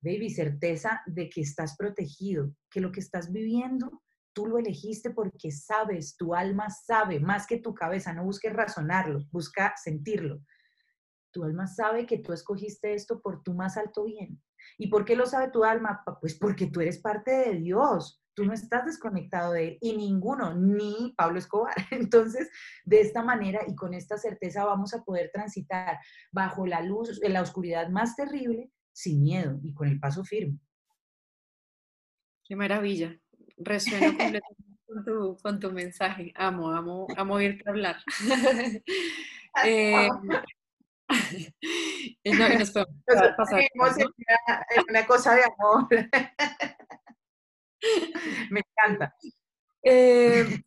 [0.00, 4.02] Baby, certeza de que estás protegido, que lo que estás viviendo,
[4.32, 9.26] tú lo elegiste porque sabes, tu alma sabe, más que tu cabeza, no busques razonarlo,
[9.30, 10.40] busca sentirlo.
[11.30, 14.42] Tu alma sabe que tú escogiste esto por tu más alto bien.
[14.78, 16.02] ¿Y por qué lo sabe tu alma?
[16.22, 20.54] Pues porque tú eres parte de Dios tú no estás desconectado de él y ninguno,
[20.54, 21.74] ni Pablo Escobar.
[21.90, 22.50] Entonces,
[22.84, 25.98] de esta manera y con esta certeza vamos a poder transitar
[26.30, 30.58] bajo la luz, en la oscuridad más terrible, sin miedo y con el paso firme.
[32.44, 33.16] Qué maravilla.
[33.56, 36.32] Resueno completamente con tu, con tu mensaje.
[36.34, 37.96] Amo, amo, amo oírte hablar.
[39.64, 40.08] eh,
[42.24, 42.94] no, y nos podemos
[43.36, 43.60] pasar.
[43.60, 45.88] En una, cosa de amor.
[49.84, 50.62] Eh,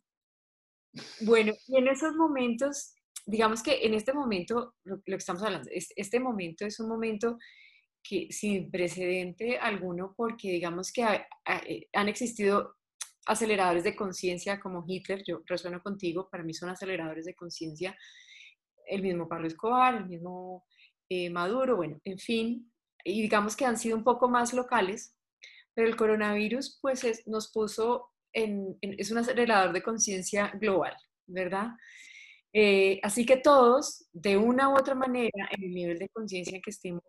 [1.20, 6.64] bueno, en esos momentos, digamos que en este momento, lo, que estamos hablando, este momento
[6.66, 7.38] es un momento
[8.02, 12.76] que sin precedente alguno, porque digamos que eh, han existido
[13.26, 17.96] aceleradores de conciencia como Hitler, yo resueno contigo, para mí son aceleradores de conciencia,
[18.86, 20.64] el mismo Pablo Escobar, el mismo
[21.08, 22.72] eh, Maduro, bueno, en fin,
[23.04, 25.15] y digamos que han sido un poco más locales,
[25.76, 31.68] pero el coronavirus pues nos puso en, es un acelerador de conciencia global, ¿verdad?
[32.54, 36.70] Eh, así que todos, de una u otra manera, en el nivel de conciencia que
[36.70, 37.04] estemos,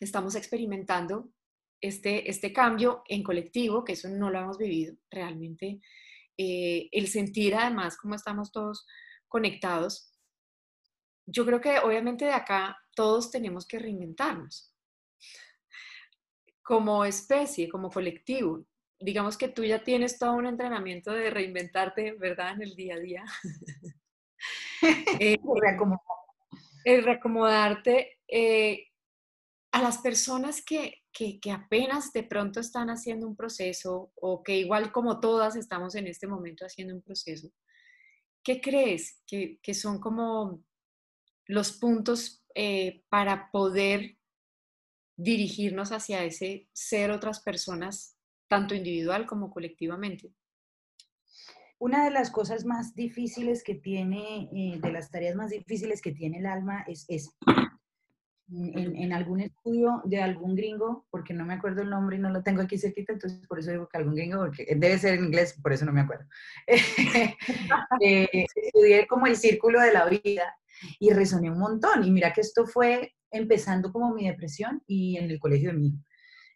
[0.00, 1.30] estamos experimentando
[1.80, 5.78] este, este cambio en colectivo, que eso no lo hemos vivido realmente.
[6.36, 8.88] Eh, el sentir además cómo estamos todos
[9.28, 10.12] conectados.
[11.26, 14.67] Yo creo que obviamente de acá todos tenemos que reinventarnos
[16.68, 18.62] como especie, como colectivo.
[19.00, 22.52] Digamos que tú ya tienes todo un entrenamiento de reinventarte, ¿verdad?
[22.52, 23.24] En el día a día.
[25.18, 25.38] eh,
[26.84, 28.18] el reacomodarte.
[28.28, 28.84] Eh,
[29.72, 31.04] a las personas que,
[31.50, 36.26] apenas de pronto están haciendo un proceso o que igual como todas estamos en este
[36.26, 37.48] momento haciendo un proceso,
[38.42, 40.62] ¿qué crees que, son como
[41.46, 44.17] los puntos eh, para poder
[45.18, 48.16] dirigirnos hacia ese ser otras personas,
[48.48, 50.32] tanto individual como colectivamente?
[51.78, 56.12] Una de las cosas más difíciles que tiene, eh, de las tareas más difíciles que
[56.12, 57.36] tiene el alma es, es
[58.50, 62.42] en, algún estudio de algún gringo, porque no me acuerdo el nombre y no lo
[62.42, 65.58] tengo aquí cerquita, entonces por eso digo que algún gringo, porque debe ser en inglés,
[65.62, 66.24] por eso no me acuerdo.
[68.00, 70.56] eh, estudié como el círculo de la vida
[70.98, 72.04] y resoné un montón.
[72.04, 75.86] Y mira que esto fue empezando como mi depresión y en el colegio de mi
[75.88, 75.98] hijo.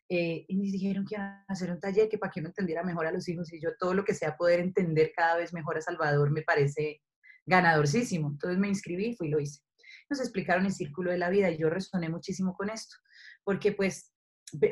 [0.09, 2.83] Eh, y me dijeron que iban a hacer un taller que para que uno entendiera
[2.83, 5.79] mejor a los hijos y yo todo lo que sea poder entender cada vez mejor
[5.79, 7.01] a Salvador me parece
[7.47, 8.29] ganadorcísimo.
[8.29, 9.61] Entonces me inscribí y fui y lo hice
[10.13, 12.97] nos explicaron el círculo de la vida y yo resoné muchísimo con esto,
[13.45, 14.13] porque pues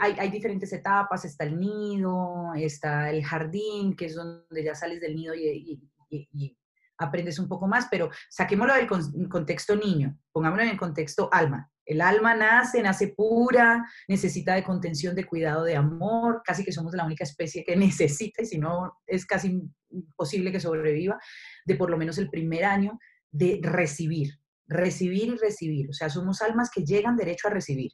[0.01, 5.01] hay, hay, diferentes etapas, está el nido, está el jardín, que es donde ya sales
[5.01, 6.57] del nido y, y,
[6.99, 8.87] aprendes un poco más, pero saquémoslo del
[9.31, 11.71] contexto niño, pongámoslo en el contexto alma.
[11.91, 16.95] El alma nace, nace pura, necesita de contención, de cuidado, de amor, casi que somos
[16.95, 21.19] la única especie que necesita, y si no, es casi imposible que sobreviva,
[21.67, 22.97] de por lo menos el primer año
[23.33, 27.91] de recibir, recibir y recibir, o sea, somos almas que llegan derecho a recibir.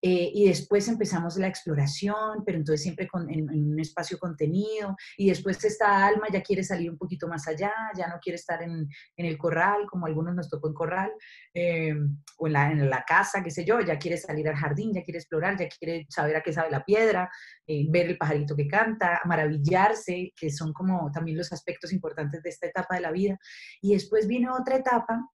[0.00, 5.62] Eh, y después empezamos la exploración, pero entonces siempre en, un espacio contenido, y después
[5.64, 9.38] esta alma ya quiere salir un poquito más allá, ya no quiere estar en, el
[9.38, 11.10] corral, como algunos nos tocó en corral,
[11.52, 11.94] eh,
[12.36, 15.02] o en la, en la, casa, qué sé yo, ya quiere salir al jardín, ya
[15.02, 17.30] quiere explorar, ya quiere saber a qué sabe la piedra,
[17.66, 22.50] eh, ver el pajarito que canta, maravillarse, que son como también los aspectos importantes de
[22.50, 23.38] esta etapa de la vida.
[23.80, 25.28] Y después viene otra etapa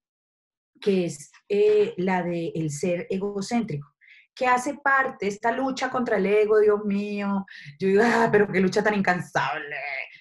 [0.80, 1.30] que es
[1.96, 3.93] la del el ser egocéntrico,
[4.34, 7.46] que hace parte, esta lucha contra el ego, Dios mío,
[7.78, 9.76] yo digo, ah, pero qué lucha tan incansable,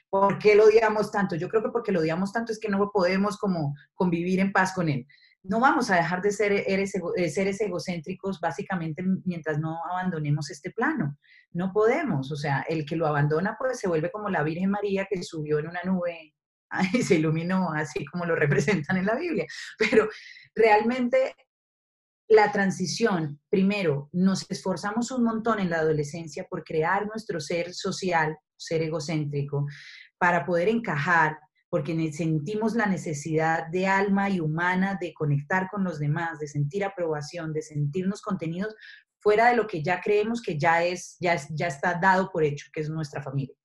[0.10, 1.36] ¿por qué lo odiamos tanto?
[1.36, 4.74] Yo creo que porque lo odiamos tanto es que no podemos como convivir en paz
[4.74, 5.08] con él.
[5.42, 11.18] No vamos a dejar de ser eh, seres egocéntricos básicamente mientras no abandonemos este plano.
[11.52, 15.06] No podemos, o sea, el que lo abandona pues se vuelve como la Virgen María
[15.10, 16.34] que subió en una nube
[16.94, 19.46] y se iluminó así como lo representan en la Biblia.
[19.78, 20.08] Pero
[20.56, 21.36] realmente
[22.34, 28.36] la transición, primero, nos esforzamos un montón en la adolescencia por crear nuestro ser social,
[28.58, 29.68] ser egocéntrico,
[30.18, 31.38] para poder encajar,
[31.70, 36.84] porque sentimos la necesidad de alma y humana de conectar con los demás, de sentir
[36.84, 38.76] aprobación, de sentirnos contenidos
[39.20, 42.68] fuera de lo que ya creemos que ya es, ya, ya está dado por hecho,
[42.74, 43.56] que es nuestra familia.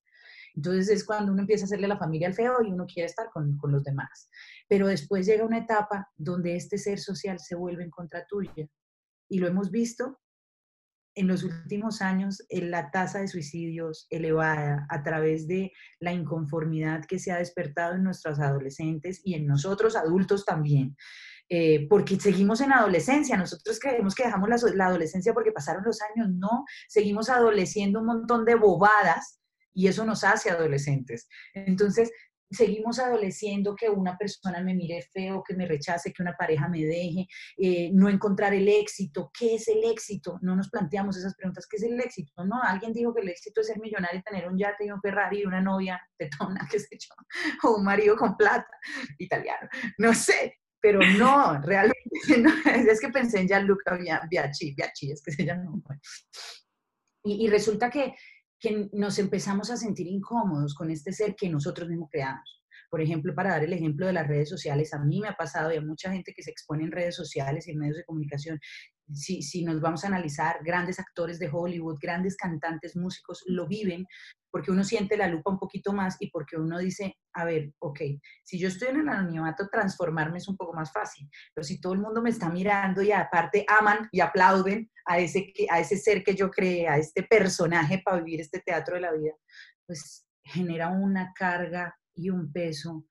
[0.58, 3.30] Entonces es cuando uno empieza a hacerle la familia al feo y uno quiere estar
[3.32, 4.28] con, con los demás.
[4.66, 8.66] Pero después llega una etapa donde este ser social se vuelve en contra tuya.
[9.28, 10.18] Y lo hemos visto
[11.14, 17.04] en los últimos años en la tasa de suicidios elevada a través de la inconformidad
[17.04, 20.96] que se ha despertado en nuestros adolescentes y en nosotros adultos también.
[21.48, 26.00] Eh, porque seguimos en adolescencia, nosotros creemos que dejamos la, la adolescencia porque pasaron los
[26.02, 29.38] años, no, seguimos adoleciendo un montón de bobadas
[29.78, 31.28] y eso nos hace adolescentes.
[31.54, 32.10] Entonces,
[32.50, 36.84] seguimos adoleciendo que una persona me mire feo, que me rechace, que una pareja me
[36.84, 39.30] deje, eh, no encontrar el éxito.
[39.32, 40.40] ¿Qué es el éxito?
[40.42, 41.68] No nos planteamos esas preguntas.
[41.70, 42.44] ¿Qué es el éxito?
[42.44, 45.00] No, alguien dijo que el éxito es ser millonario y tener un yate y un
[45.00, 47.14] Ferrari y una novia tetona, qué sé yo,
[47.62, 48.66] o un marido con plata
[49.18, 49.68] italiano.
[49.98, 50.58] No sé.
[50.80, 52.50] pero no, realmente no,
[52.90, 53.96] es que pensé en Gianluca
[54.28, 55.70] Biachi, Biachi, es que se llama.
[57.22, 58.14] Y, y resulta que,
[58.60, 62.64] que nos empezamos a sentir incómodos con este ser que nosotros mismos creamos.
[62.90, 65.72] Por ejemplo, para dar el ejemplo de las redes sociales, a mí me ha pasado
[65.72, 68.58] y a mucha gente que se expone en redes sociales y en medios de comunicación,
[69.12, 74.06] si, si, nos vamos a analizar, grandes actores de Hollywood, grandes cantantes, músicos, lo viven
[74.50, 78.00] porque uno siente la lupa un poquito más y porque uno dice, a ver, ok,
[78.44, 81.92] si yo estoy en el anonimato, transformarme es un poco más fácil, pero si todo
[81.92, 86.22] el mundo me está mirando y aparte aman y aplauden a ese, a ese ser
[86.24, 89.34] que yo creé, a este personaje para vivir este teatro de la vida,
[89.86, 93.04] pues genera una carga y un peso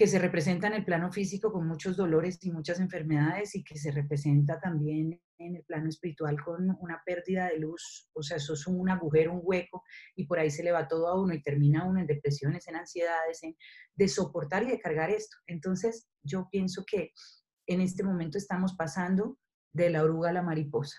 [0.00, 3.76] que se representa en el plano físico con muchos dolores y muchas enfermedades y que
[3.76, 8.54] se representa también en el plano espiritual con una pérdida de luz, o sea, eso
[8.54, 9.84] es un agujero, un hueco,
[10.16, 12.76] y por ahí se le va todo a uno y termina uno en depresiones, en
[12.76, 13.54] ansiedades, en
[13.94, 15.36] de soportar y de cargar esto.
[15.46, 17.10] Entonces, yo pienso que
[17.66, 19.36] en este momento estamos pasando
[19.74, 20.96] de la oruga a la mariposa,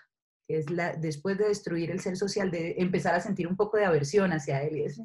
[0.48, 3.86] es la, después de destruir el ser social, de empezar a sentir un poco de
[3.86, 4.78] aversión hacia él.
[4.78, 5.02] Y es,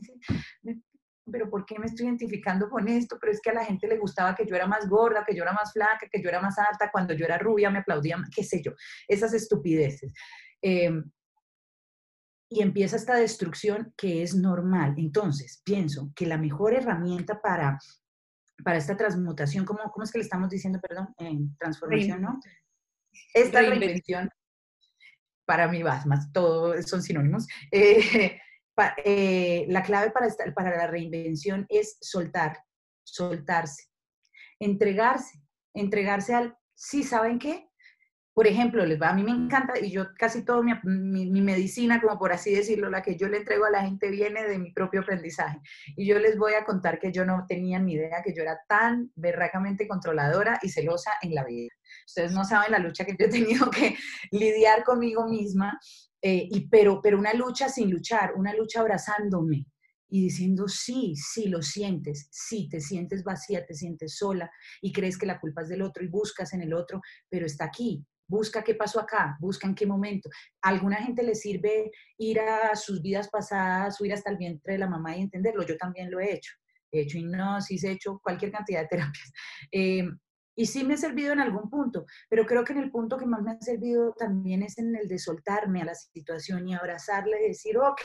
[1.30, 3.18] pero ¿por qué me estoy identificando con esto?
[3.20, 5.42] Pero es que a la gente le gustaba que yo era más gorda, que yo
[5.42, 8.44] era más flaca, que yo era más alta, cuando yo era rubia me aplaudían, qué
[8.44, 8.72] sé yo,
[9.08, 10.12] esas estupideces.
[10.62, 11.04] Em,
[12.48, 14.94] y empieza esta destrucción que es normal.
[14.98, 17.78] Entonces, pienso que la mejor herramienta para,
[18.62, 21.08] para esta transmutación, ¿cómo, ¿cómo es que le estamos diciendo, perdón?
[21.18, 22.40] En transformación, ¿no?
[23.34, 24.30] Esta reinvención,
[25.44, 27.48] para mí, más, todo son sinónimos.
[27.72, 28.38] Eh,
[29.04, 32.58] eh, la clave para, para la reinvención es soltar,
[33.04, 33.84] soltarse,
[34.58, 35.40] entregarse,
[35.74, 37.68] entregarse al, sí, ¿saben qué?
[38.36, 42.32] Por ejemplo, a mí me encanta, y yo casi toda mi, mi, medicina, como por
[42.34, 45.58] así decirlo, la que yo le entrego a la gente viene de mi propio aprendizaje.
[45.96, 48.60] Y yo les voy a contar que yo no tenía ni idea que yo era
[48.68, 51.72] tan berracamente controladora y celosa en la vida.
[52.06, 53.96] Ustedes no saben la lucha que yo he tenido que
[54.30, 55.80] lidiar conmigo misma
[56.22, 59.66] eh, y, pero, pero una lucha sin luchar, una lucha abrazándome
[60.08, 64.50] y diciendo, sí, sí, lo sientes, sí, te sientes vacía, te sientes sola
[64.80, 67.64] y crees que la culpa es del otro y buscas en el otro, pero está
[67.64, 68.04] aquí.
[68.28, 70.28] Busca qué pasó acá, busca en qué momento.
[70.62, 74.72] A alguna gente le sirve ir a sus vidas pasadas o ir hasta el vientre
[74.72, 75.64] de la mamá y entenderlo.
[75.64, 76.52] Yo también lo he hecho.
[76.90, 79.32] He hecho hipnosis, he hecho cualquier cantidad de terapias.
[79.70, 80.08] Eh,
[80.56, 83.26] y sí me ha servido en algún punto, pero creo que en el punto que
[83.26, 87.44] más me ha servido también es en el de soltarme a la situación y abrazarle
[87.44, 88.00] y decir, ok,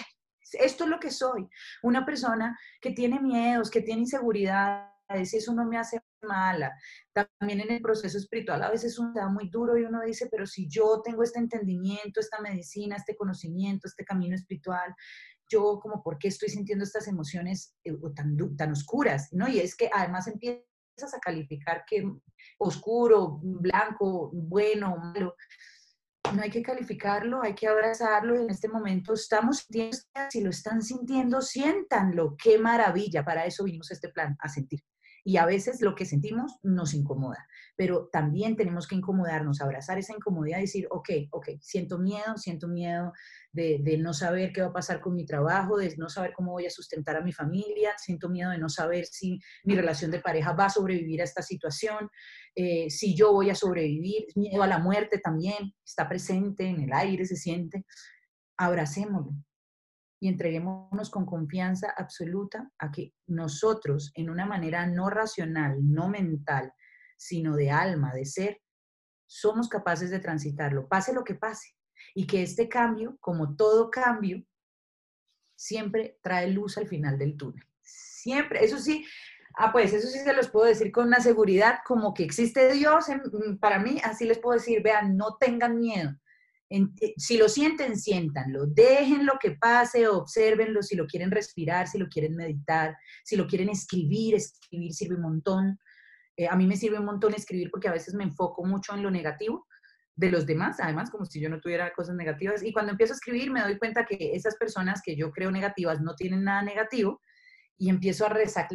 [0.54, 1.48] esto es lo que soy.
[1.82, 6.74] Una persona que tiene miedos, que tiene inseguridades, eso no me hace mala.
[7.14, 10.46] También en el proceso espiritual a veces uno da muy duro y uno dice, pero
[10.46, 14.94] si yo tengo este entendimiento, esta medicina, este conocimiento, este camino espiritual,
[15.50, 19.30] yo como, ¿por qué estoy sintiendo estas emociones eh, tan, tan oscuras?
[19.32, 19.48] ¿no?
[19.50, 22.04] Y es que además empieza a calificar que
[22.58, 25.36] oscuro, blanco, bueno, malo.
[26.34, 29.68] No hay que calificarlo, hay que abrazarlo en este momento estamos
[30.30, 34.82] si lo están sintiendo, siéntanlo, qué maravilla, para eso vinimos este plan, a sentir.
[35.24, 40.16] Y a veces lo que sentimos nos incomoda, pero también tenemos que incomodarnos, abrazar esa
[40.16, 43.14] incomodidad y decir, ok, ok, siento miedo, siento miedo
[43.52, 46.66] de, no saber qué va a pasar con mi trabajo, de no saber cómo voy
[46.66, 50.54] a sustentar a mi familia, siento miedo de no saber si mi relación de pareja
[50.54, 52.10] va a sobrevivir a esta situación,
[52.56, 56.94] eh, si yo voy a sobrevivir, miedo a la muerte también, está presente en el
[56.94, 57.86] aire, se siente.
[58.58, 59.34] Abracémoslo,
[60.22, 66.72] y entreguémonos con confianza absoluta a que nosotros, en una manera no racional, no mental,
[67.18, 68.62] sino de alma, de ser,
[69.26, 71.76] somos capaces de transitarlo, pase lo que pase.
[72.14, 74.46] Y que este cambio, como todo cambio,
[75.56, 77.66] siempre trae luz al final del túnel.
[77.82, 79.04] Siempre, eso sí,
[79.56, 83.06] ah, pues eso sí se los puedo decir con una seguridad, como que existe Dios,
[83.60, 86.12] para mí, así les puedo decir, vean, no tengan miedo,
[87.18, 88.66] si lo sienten, siéntanlo.
[88.66, 93.48] Dejen lo que pase, observenlo, si lo quieren respirar, si lo quieren meditar, si lo
[93.48, 95.80] quieren escribir, escribir sirve un montón.
[96.38, 99.04] Eh, a mí me sirve un montón escribir porque a veces me enfoco mucho en
[99.04, 99.68] lo negativo
[100.16, 102.64] de los demás, además como si yo no tuviera cosas negativas.
[102.64, 106.02] Y cuando empiezo a escribir me doy cuenta que esas personas que yo creo negativas
[106.02, 107.22] no tienen nada negativo
[107.78, 108.34] y empiezo a,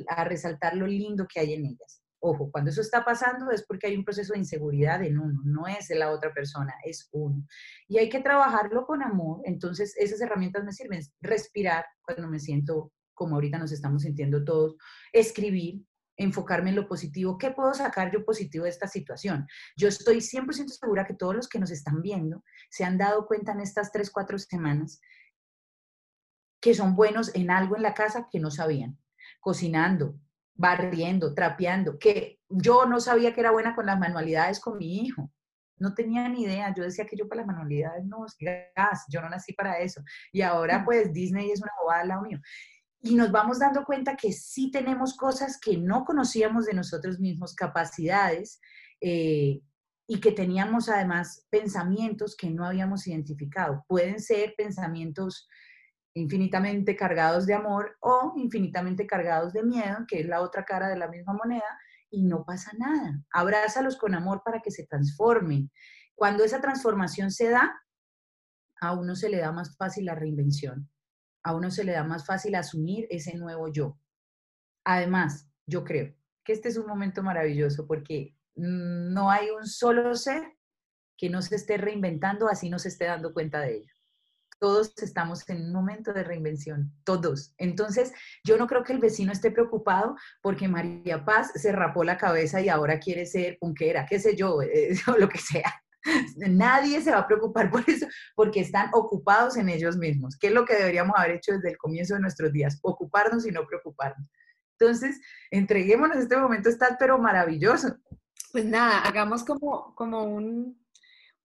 [0.09, 2.03] a resaltar lo lindo que hay en ellas.
[2.29, 5.69] Ojo, cuando eso está pasando es porque hay un proceso de inseguridad en uno, no
[5.69, 7.47] es de la otra persona, es uno.
[7.87, 9.43] Y hay que trabajarlo con amor.
[9.45, 11.01] Entonces, esas herramientas me sirven.
[11.21, 14.75] Respirar cuando me siento como ahorita nos estamos sintiendo todos.
[15.13, 15.85] Escribir,
[16.17, 17.39] enfocarme en lo positivo.
[17.39, 19.47] ¿Qué puedo sacar yo positivo de esta situación?
[19.77, 23.53] Yo estoy 100% segura que todos los que nos están viendo se han dado cuenta
[23.53, 25.01] en estas tres, cuatro semanas
[26.61, 28.99] que son buenos en algo en la casa que no sabían.
[29.39, 30.19] Cocinando,
[30.57, 35.31] barriendo, trapeando, que yo no sabía que era buena con las manualidades con mi hijo.
[35.79, 36.73] No tenía ni idea.
[36.75, 38.25] Yo decía que yo para las manualidades no,
[38.75, 40.03] gas, yo no nací para eso.
[40.33, 42.41] Y ahora pues Disney es una bobada al lado mío.
[43.03, 47.55] Y nos vamos dando cuenta que sí tenemos cosas que no conocíamos de nosotros mismos,
[47.55, 48.59] capacidades,
[49.01, 49.61] eh,
[50.09, 53.85] y que teníamos además pensamientos que no habíamos identificado.
[53.89, 55.49] Pueden ser pensamientos
[56.17, 60.97] infinitamente cargados de amor o infinitamente cargados de miedo, que es la otra cara de
[60.97, 61.79] la misma moneda,
[62.11, 63.23] y no pasa nada.
[63.31, 65.71] Abrázalos con amor para que se transformen.
[66.15, 67.71] Cuando esa transformación se da,
[68.81, 70.91] a uno se le da más fácil la reinvención,
[71.43, 73.99] a uno se le da más fácil asumir ese nuevo yo.
[74.85, 76.15] Además, yo creo
[76.45, 80.55] que este es un momento maravilloso porque no hay un solo ser
[81.19, 83.96] que no se esté reinventando, así no se esté dando cuenta de ello
[84.59, 87.55] todos estamos en un momento de reinvención, todos.
[87.59, 88.13] Entonces,
[88.45, 92.61] yo no creo que el vecino esté preocupado porque María Paz se rapó la cabeza
[92.61, 95.83] y ahora quiere ser punquera, qué sé yo, eh, o lo que sea.
[96.37, 100.53] Nadie se va a preocupar por eso porque están ocupados en ellos mismos, ¿Qué es
[100.53, 104.29] lo que deberíamos haber hecho desde el comienzo de nuestros días, ocuparnos y no preocuparnos.
[104.79, 107.97] Entonces, entreguémonos este momento, está pero maravilloso.
[108.53, 110.79] Pues nada, hagamos como, como un,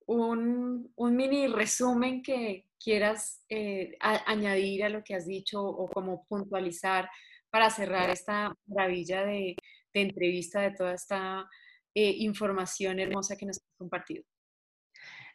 [0.06, 6.26] un, un mini resumen que, quieras eh, añadir a lo que has dicho o como
[6.26, 7.10] puntualizar
[7.50, 9.56] para cerrar esta maravilla de,
[9.94, 11.48] entrevista, de toda esta
[11.94, 14.24] eh, información hermosa que nos has compartido.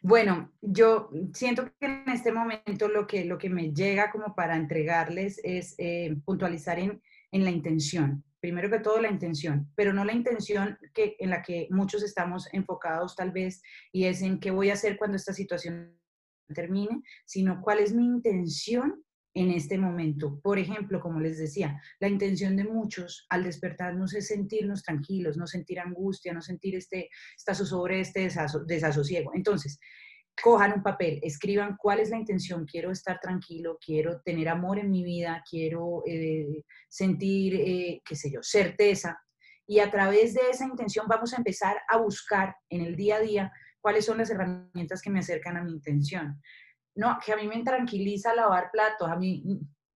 [0.01, 4.55] Bueno, yo siento que en este momento lo que, lo que me llega como para
[4.55, 8.23] entregarles es eh, puntualizar en, en, la intención.
[8.39, 12.47] Primero que todo la intención, pero no la intención que, en la que muchos estamos
[12.53, 15.96] enfocados tal vez y es en qué voy a hacer cuando esta situación
[16.53, 20.39] termine, sino cuál es mi intención en este momento.
[20.41, 25.45] Por ejemplo, como les decía, la intención de muchos al despertarnos es sentirnos tranquilos, no
[25.45, 28.29] sentir angustia, no sentir este, esta sobre este
[28.65, 29.31] desasosiego.
[29.35, 29.79] Entonces,
[30.41, 34.89] cojan un papel, escriban cuál es la intención, quiero estar tranquilo, quiero tener amor en
[34.89, 39.19] mi vida, quiero eh, sentir, eh, qué sé yo, certeza.
[39.67, 43.21] Y a través de esa intención vamos a empezar a buscar en el día a
[43.21, 43.51] día
[43.81, 46.41] cuáles son las herramientas que me acercan a mi intención.
[46.95, 49.43] No, que a mí me tranquiliza lavar platos, a mí,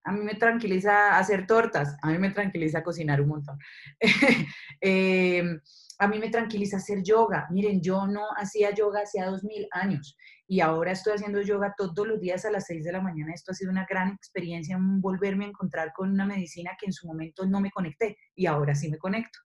[0.04, 3.58] a mí me tranquiliza hacer tortas, a mí me tranquiliza cocinar un montón.
[4.82, 5.60] Em,
[6.00, 7.48] a mí me tranquiliza hacer yoga.
[7.52, 10.18] Miren, yo no hacía yoga hacía dos mil años
[10.48, 13.34] y ahora estoy haciendo yoga todos los días a las seis de la mañana.
[13.34, 17.08] Esto ha sido una gran experiencia, volverme a encontrar con una medicina que en su
[17.08, 19.40] momento no me conecté y ahora sí me conecto.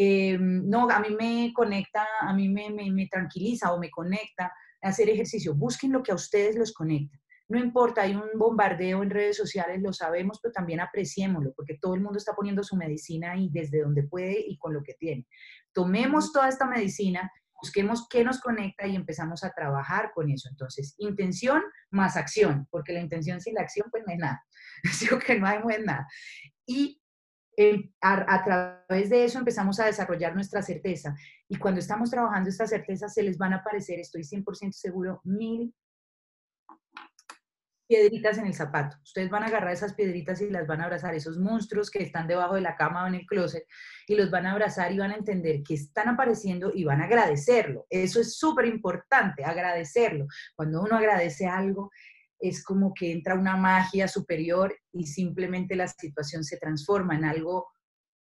[0.00, 5.10] Eh, no, a mí me conecta, a mí me, me, tranquiliza o me conecta hacer
[5.10, 5.56] ejercicio.
[5.56, 7.18] Busquen lo que a ustedes los conecta.
[7.48, 11.94] No importa, hay un bombardeo en redes sociales, lo sabemos, pero también apreciémoslo, porque todo
[11.94, 15.26] el mundo está poniendo su medicina ahí desde donde puede y con lo que tiene.
[15.72, 17.28] Tomemos toda esta medicina,
[17.60, 20.48] busquemos qué nos conecta y empezamos a trabajar con eso.
[20.48, 24.44] Entonces, intención más acción, porque la intención sin la acción, pues no es nada.
[25.00, 26.06] Digo que no hay nada.
[26.66, 27.00] Y
[28.00, 31.16] a, través de eso empezamos a desarrollar nuestra certeza.
[31.48, 35.74] Y cuando estamos trabajando esta certeza, se les van a aparecer, estoy 100% seguro, mil
[37.88, 38.98] piedritas en el zapato.
[39.02, 42.28] Ustedes van a agarrar esas piedritas y las van a abrazar, esos monstruos que están
[42.28, 43.64] debajo de la cama o en el closet,
[44.06, 47.06] y los van a abrazar y van a entender que están apareciendo y van a
[47.06, 47.86] agradecerlo.
[47.88, 50.26] Eso es súper importante, agradecerlo.
[50.54, 51.90] Cuando uno agradece algo,
[52.40, 57.66] es como que entra una magia superior y simplemente la situación se transforma en algo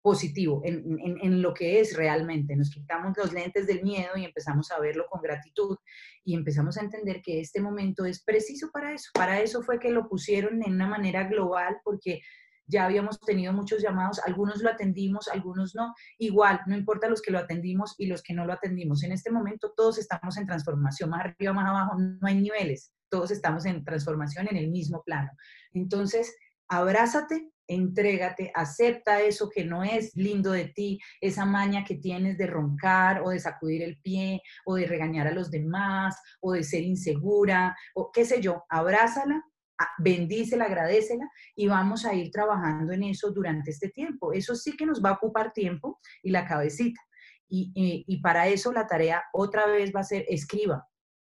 [0.00, 2.56] positivo, en, lo que es realmente.
[2.56, 5.76] Nos quitamos los lentes del miedo y empezamos a verlo con gratitud
[6.24, 9.10] y empezamos a entender que este momento es preciso para eso.
[9.12, 12.22] Para eso fue que lo pusieron en una manera global porque
[12.66, 15.94] ya habíamos tenido muchos llamados, algunos lo atendimos, algunos no.
[16.18, 19.02] Igual, no importa los que lo atendimos y los que no lo atendimos.
[19.02, 23.30] En este momento todos estamos en transformación, más arriba, más abajo, no hay niveles todos
[23.30, 25.30] estamos en transformación en el mismo plano.
[25.72, 26.34] Entonces,
[26.68, 32.46] abrázate, entrégate, acepta eso que no es lindo de ti, esa maña que tienes de
[32.46, 36.82] roncar o de sacudir el pie o de regañar a los demás o de ser
[36.82, 39.44] insegura o qué sé yo, abrázala,
[39.98, 44.32] bendícela, agradecela y vamos a ir trabajando en eso durante este tiempo.
[44.32, 47.00] Eso sí que nos va a ocupar tiempo y la cabecita.
[47.50, 47.72] Y,
[48.06, 50.86] y para eso la tarea otra vez va a ser escriba,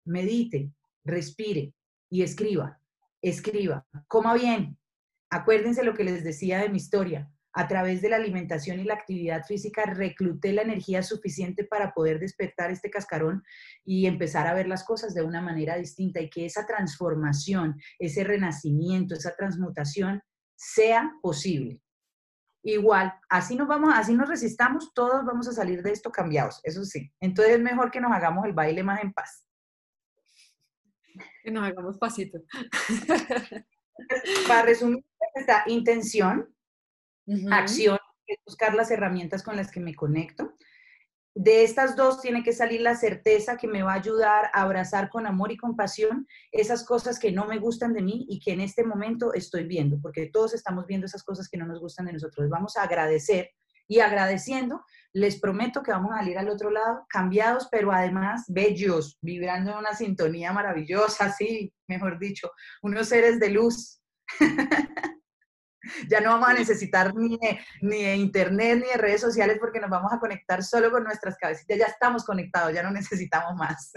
[0.04, 0.70] medite,
[1.04, 1.74] respire
[2.10, 2.80] y escriba,
[3.22, 4.78] escriba, coma bien.
[5.30, 7.30] Acuérdense lo que les decía de mi historia.
[7.56, 12.18] A través de la alimentación y la actividad física recluté la energía suficiente para poder
[12.18, 13.44] despertar este cascarón
[13.84, 18.24] y empezar a ver las cosas de una manera distinta y que esa transformación, ese
[18.24, 20.20] renacimiento, esa transmutación
[20.56, 21.80] sea posible.
[22.62, 26.84] igual, así nos vamos, así nos resistamos, todos vamos a salir de esto cambiados, eso
[26.84, 27.12] sí.
[27.20, 29.43] Entonces es mejor que nos hagamos el baile más en paz.
[31.44, 32.40] Que nos hagamos pasito.
[34.48, 36.54] Para resumir, esta intención,
[37.50, 37.98] acción,
[38.46, 40.56] buscar las herramientas con las que me conecto.
[41.36, 45.10] De estas dos tiene que salir la certeza que me va a ayudar a abrazar
[45.10, 48.60] con amor y compasión esas cosas que no me gustan de mí y que en
[48.60, 52.12] este momento estoy viendo, porque todos estamos viendo esas cosas que no nos gustan de
[52.12, 52.48] nosotros.
[52.48, 53.50] Vamos a agradecer
[53.88, 59.18] y agradeciendo, les prometo que vamos a salir al otro lado cambiados, pero además bellos,
[59.20, 62.50] vibrando en una sintonía maravillosa, sí, mejor dicho,
[62.82, 64.00] unos seres de luz.
[66.08, 69.80] Ya no vamos a necesitar ni de, ni de internet ni de redes sociales porque
[69.80, 71.78] nos vamos a conectar solo con nuestras cabecitas.
[71.78, 73.92] Ya estamos conectados, ya no necesitamos más.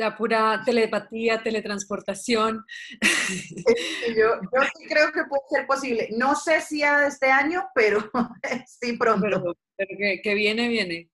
[0.00, 2.64] Ya pura telepatía, teletransportación.
[4.16, 6.08] Yo, yo sí creo que puede ser posible.
[6.12, 7.98] No sé si a este año, pero
[8.66, 9.54] sí pronto.
[9.76, 11.10] Pero, que, viene, viene.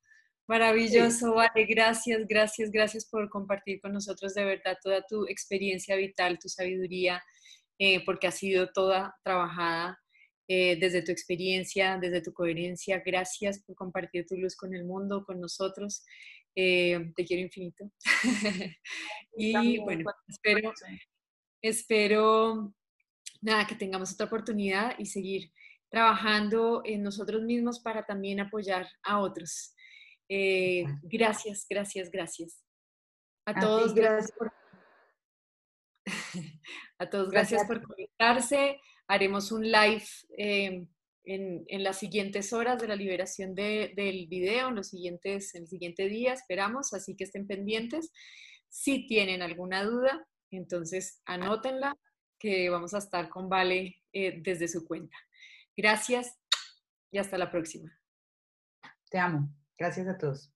[0.47, 1.66] Maravilloso, vale.
[1.66, 7.20] Gracias, gracias, gracias por compartir con nosotros de verdad toda tu experiencia vital, tu sabiduría,
[7.80, 9.99] eh, porque ha sido toda trabajada
[10.47, 13.03] eh, desde tu experiencia, desde tu coherencia.
[13.05, 16.05] Gracias por compartir tu luz con el mundo, con nosotros.
[16.57, 17.84] Eh, te quiero infinito.
[19.36, 20.72] y bueno, espero,
[21.62, 22.74] espero
[23.42, 25.52] nada, que tengamos otra oportunidad y seguir
[25.90, 29.74] trabajando en nosotros mismos para también apoyar a otros.
[30.28, 32.64] gracias, gracias, gracias.
[33.44, 34.50] A, todos, gracias por
[36.98, 38.80] a todos, gracias, por conectarse.
[39.09, 40.88] Haremos un live em,
[41.27, 46.09] en, las siguientes horas de la liberación del video, en los siguientes, en el siguiente
[46.09, 48.12] día, esperamos, así que estén pendientes.
[48.68, 51.99] Si tienen alguna duda, entonces anótenla,
[52.39, 55.16] que vamos a estar con Vale eh, desde su cuenta.
[55.77, 56.39] Gracias
[57.11, 57.91] y hasta la próxima.
[59.11, 59.49] Te amo.
[59.79, 60.55] Gracias a todos.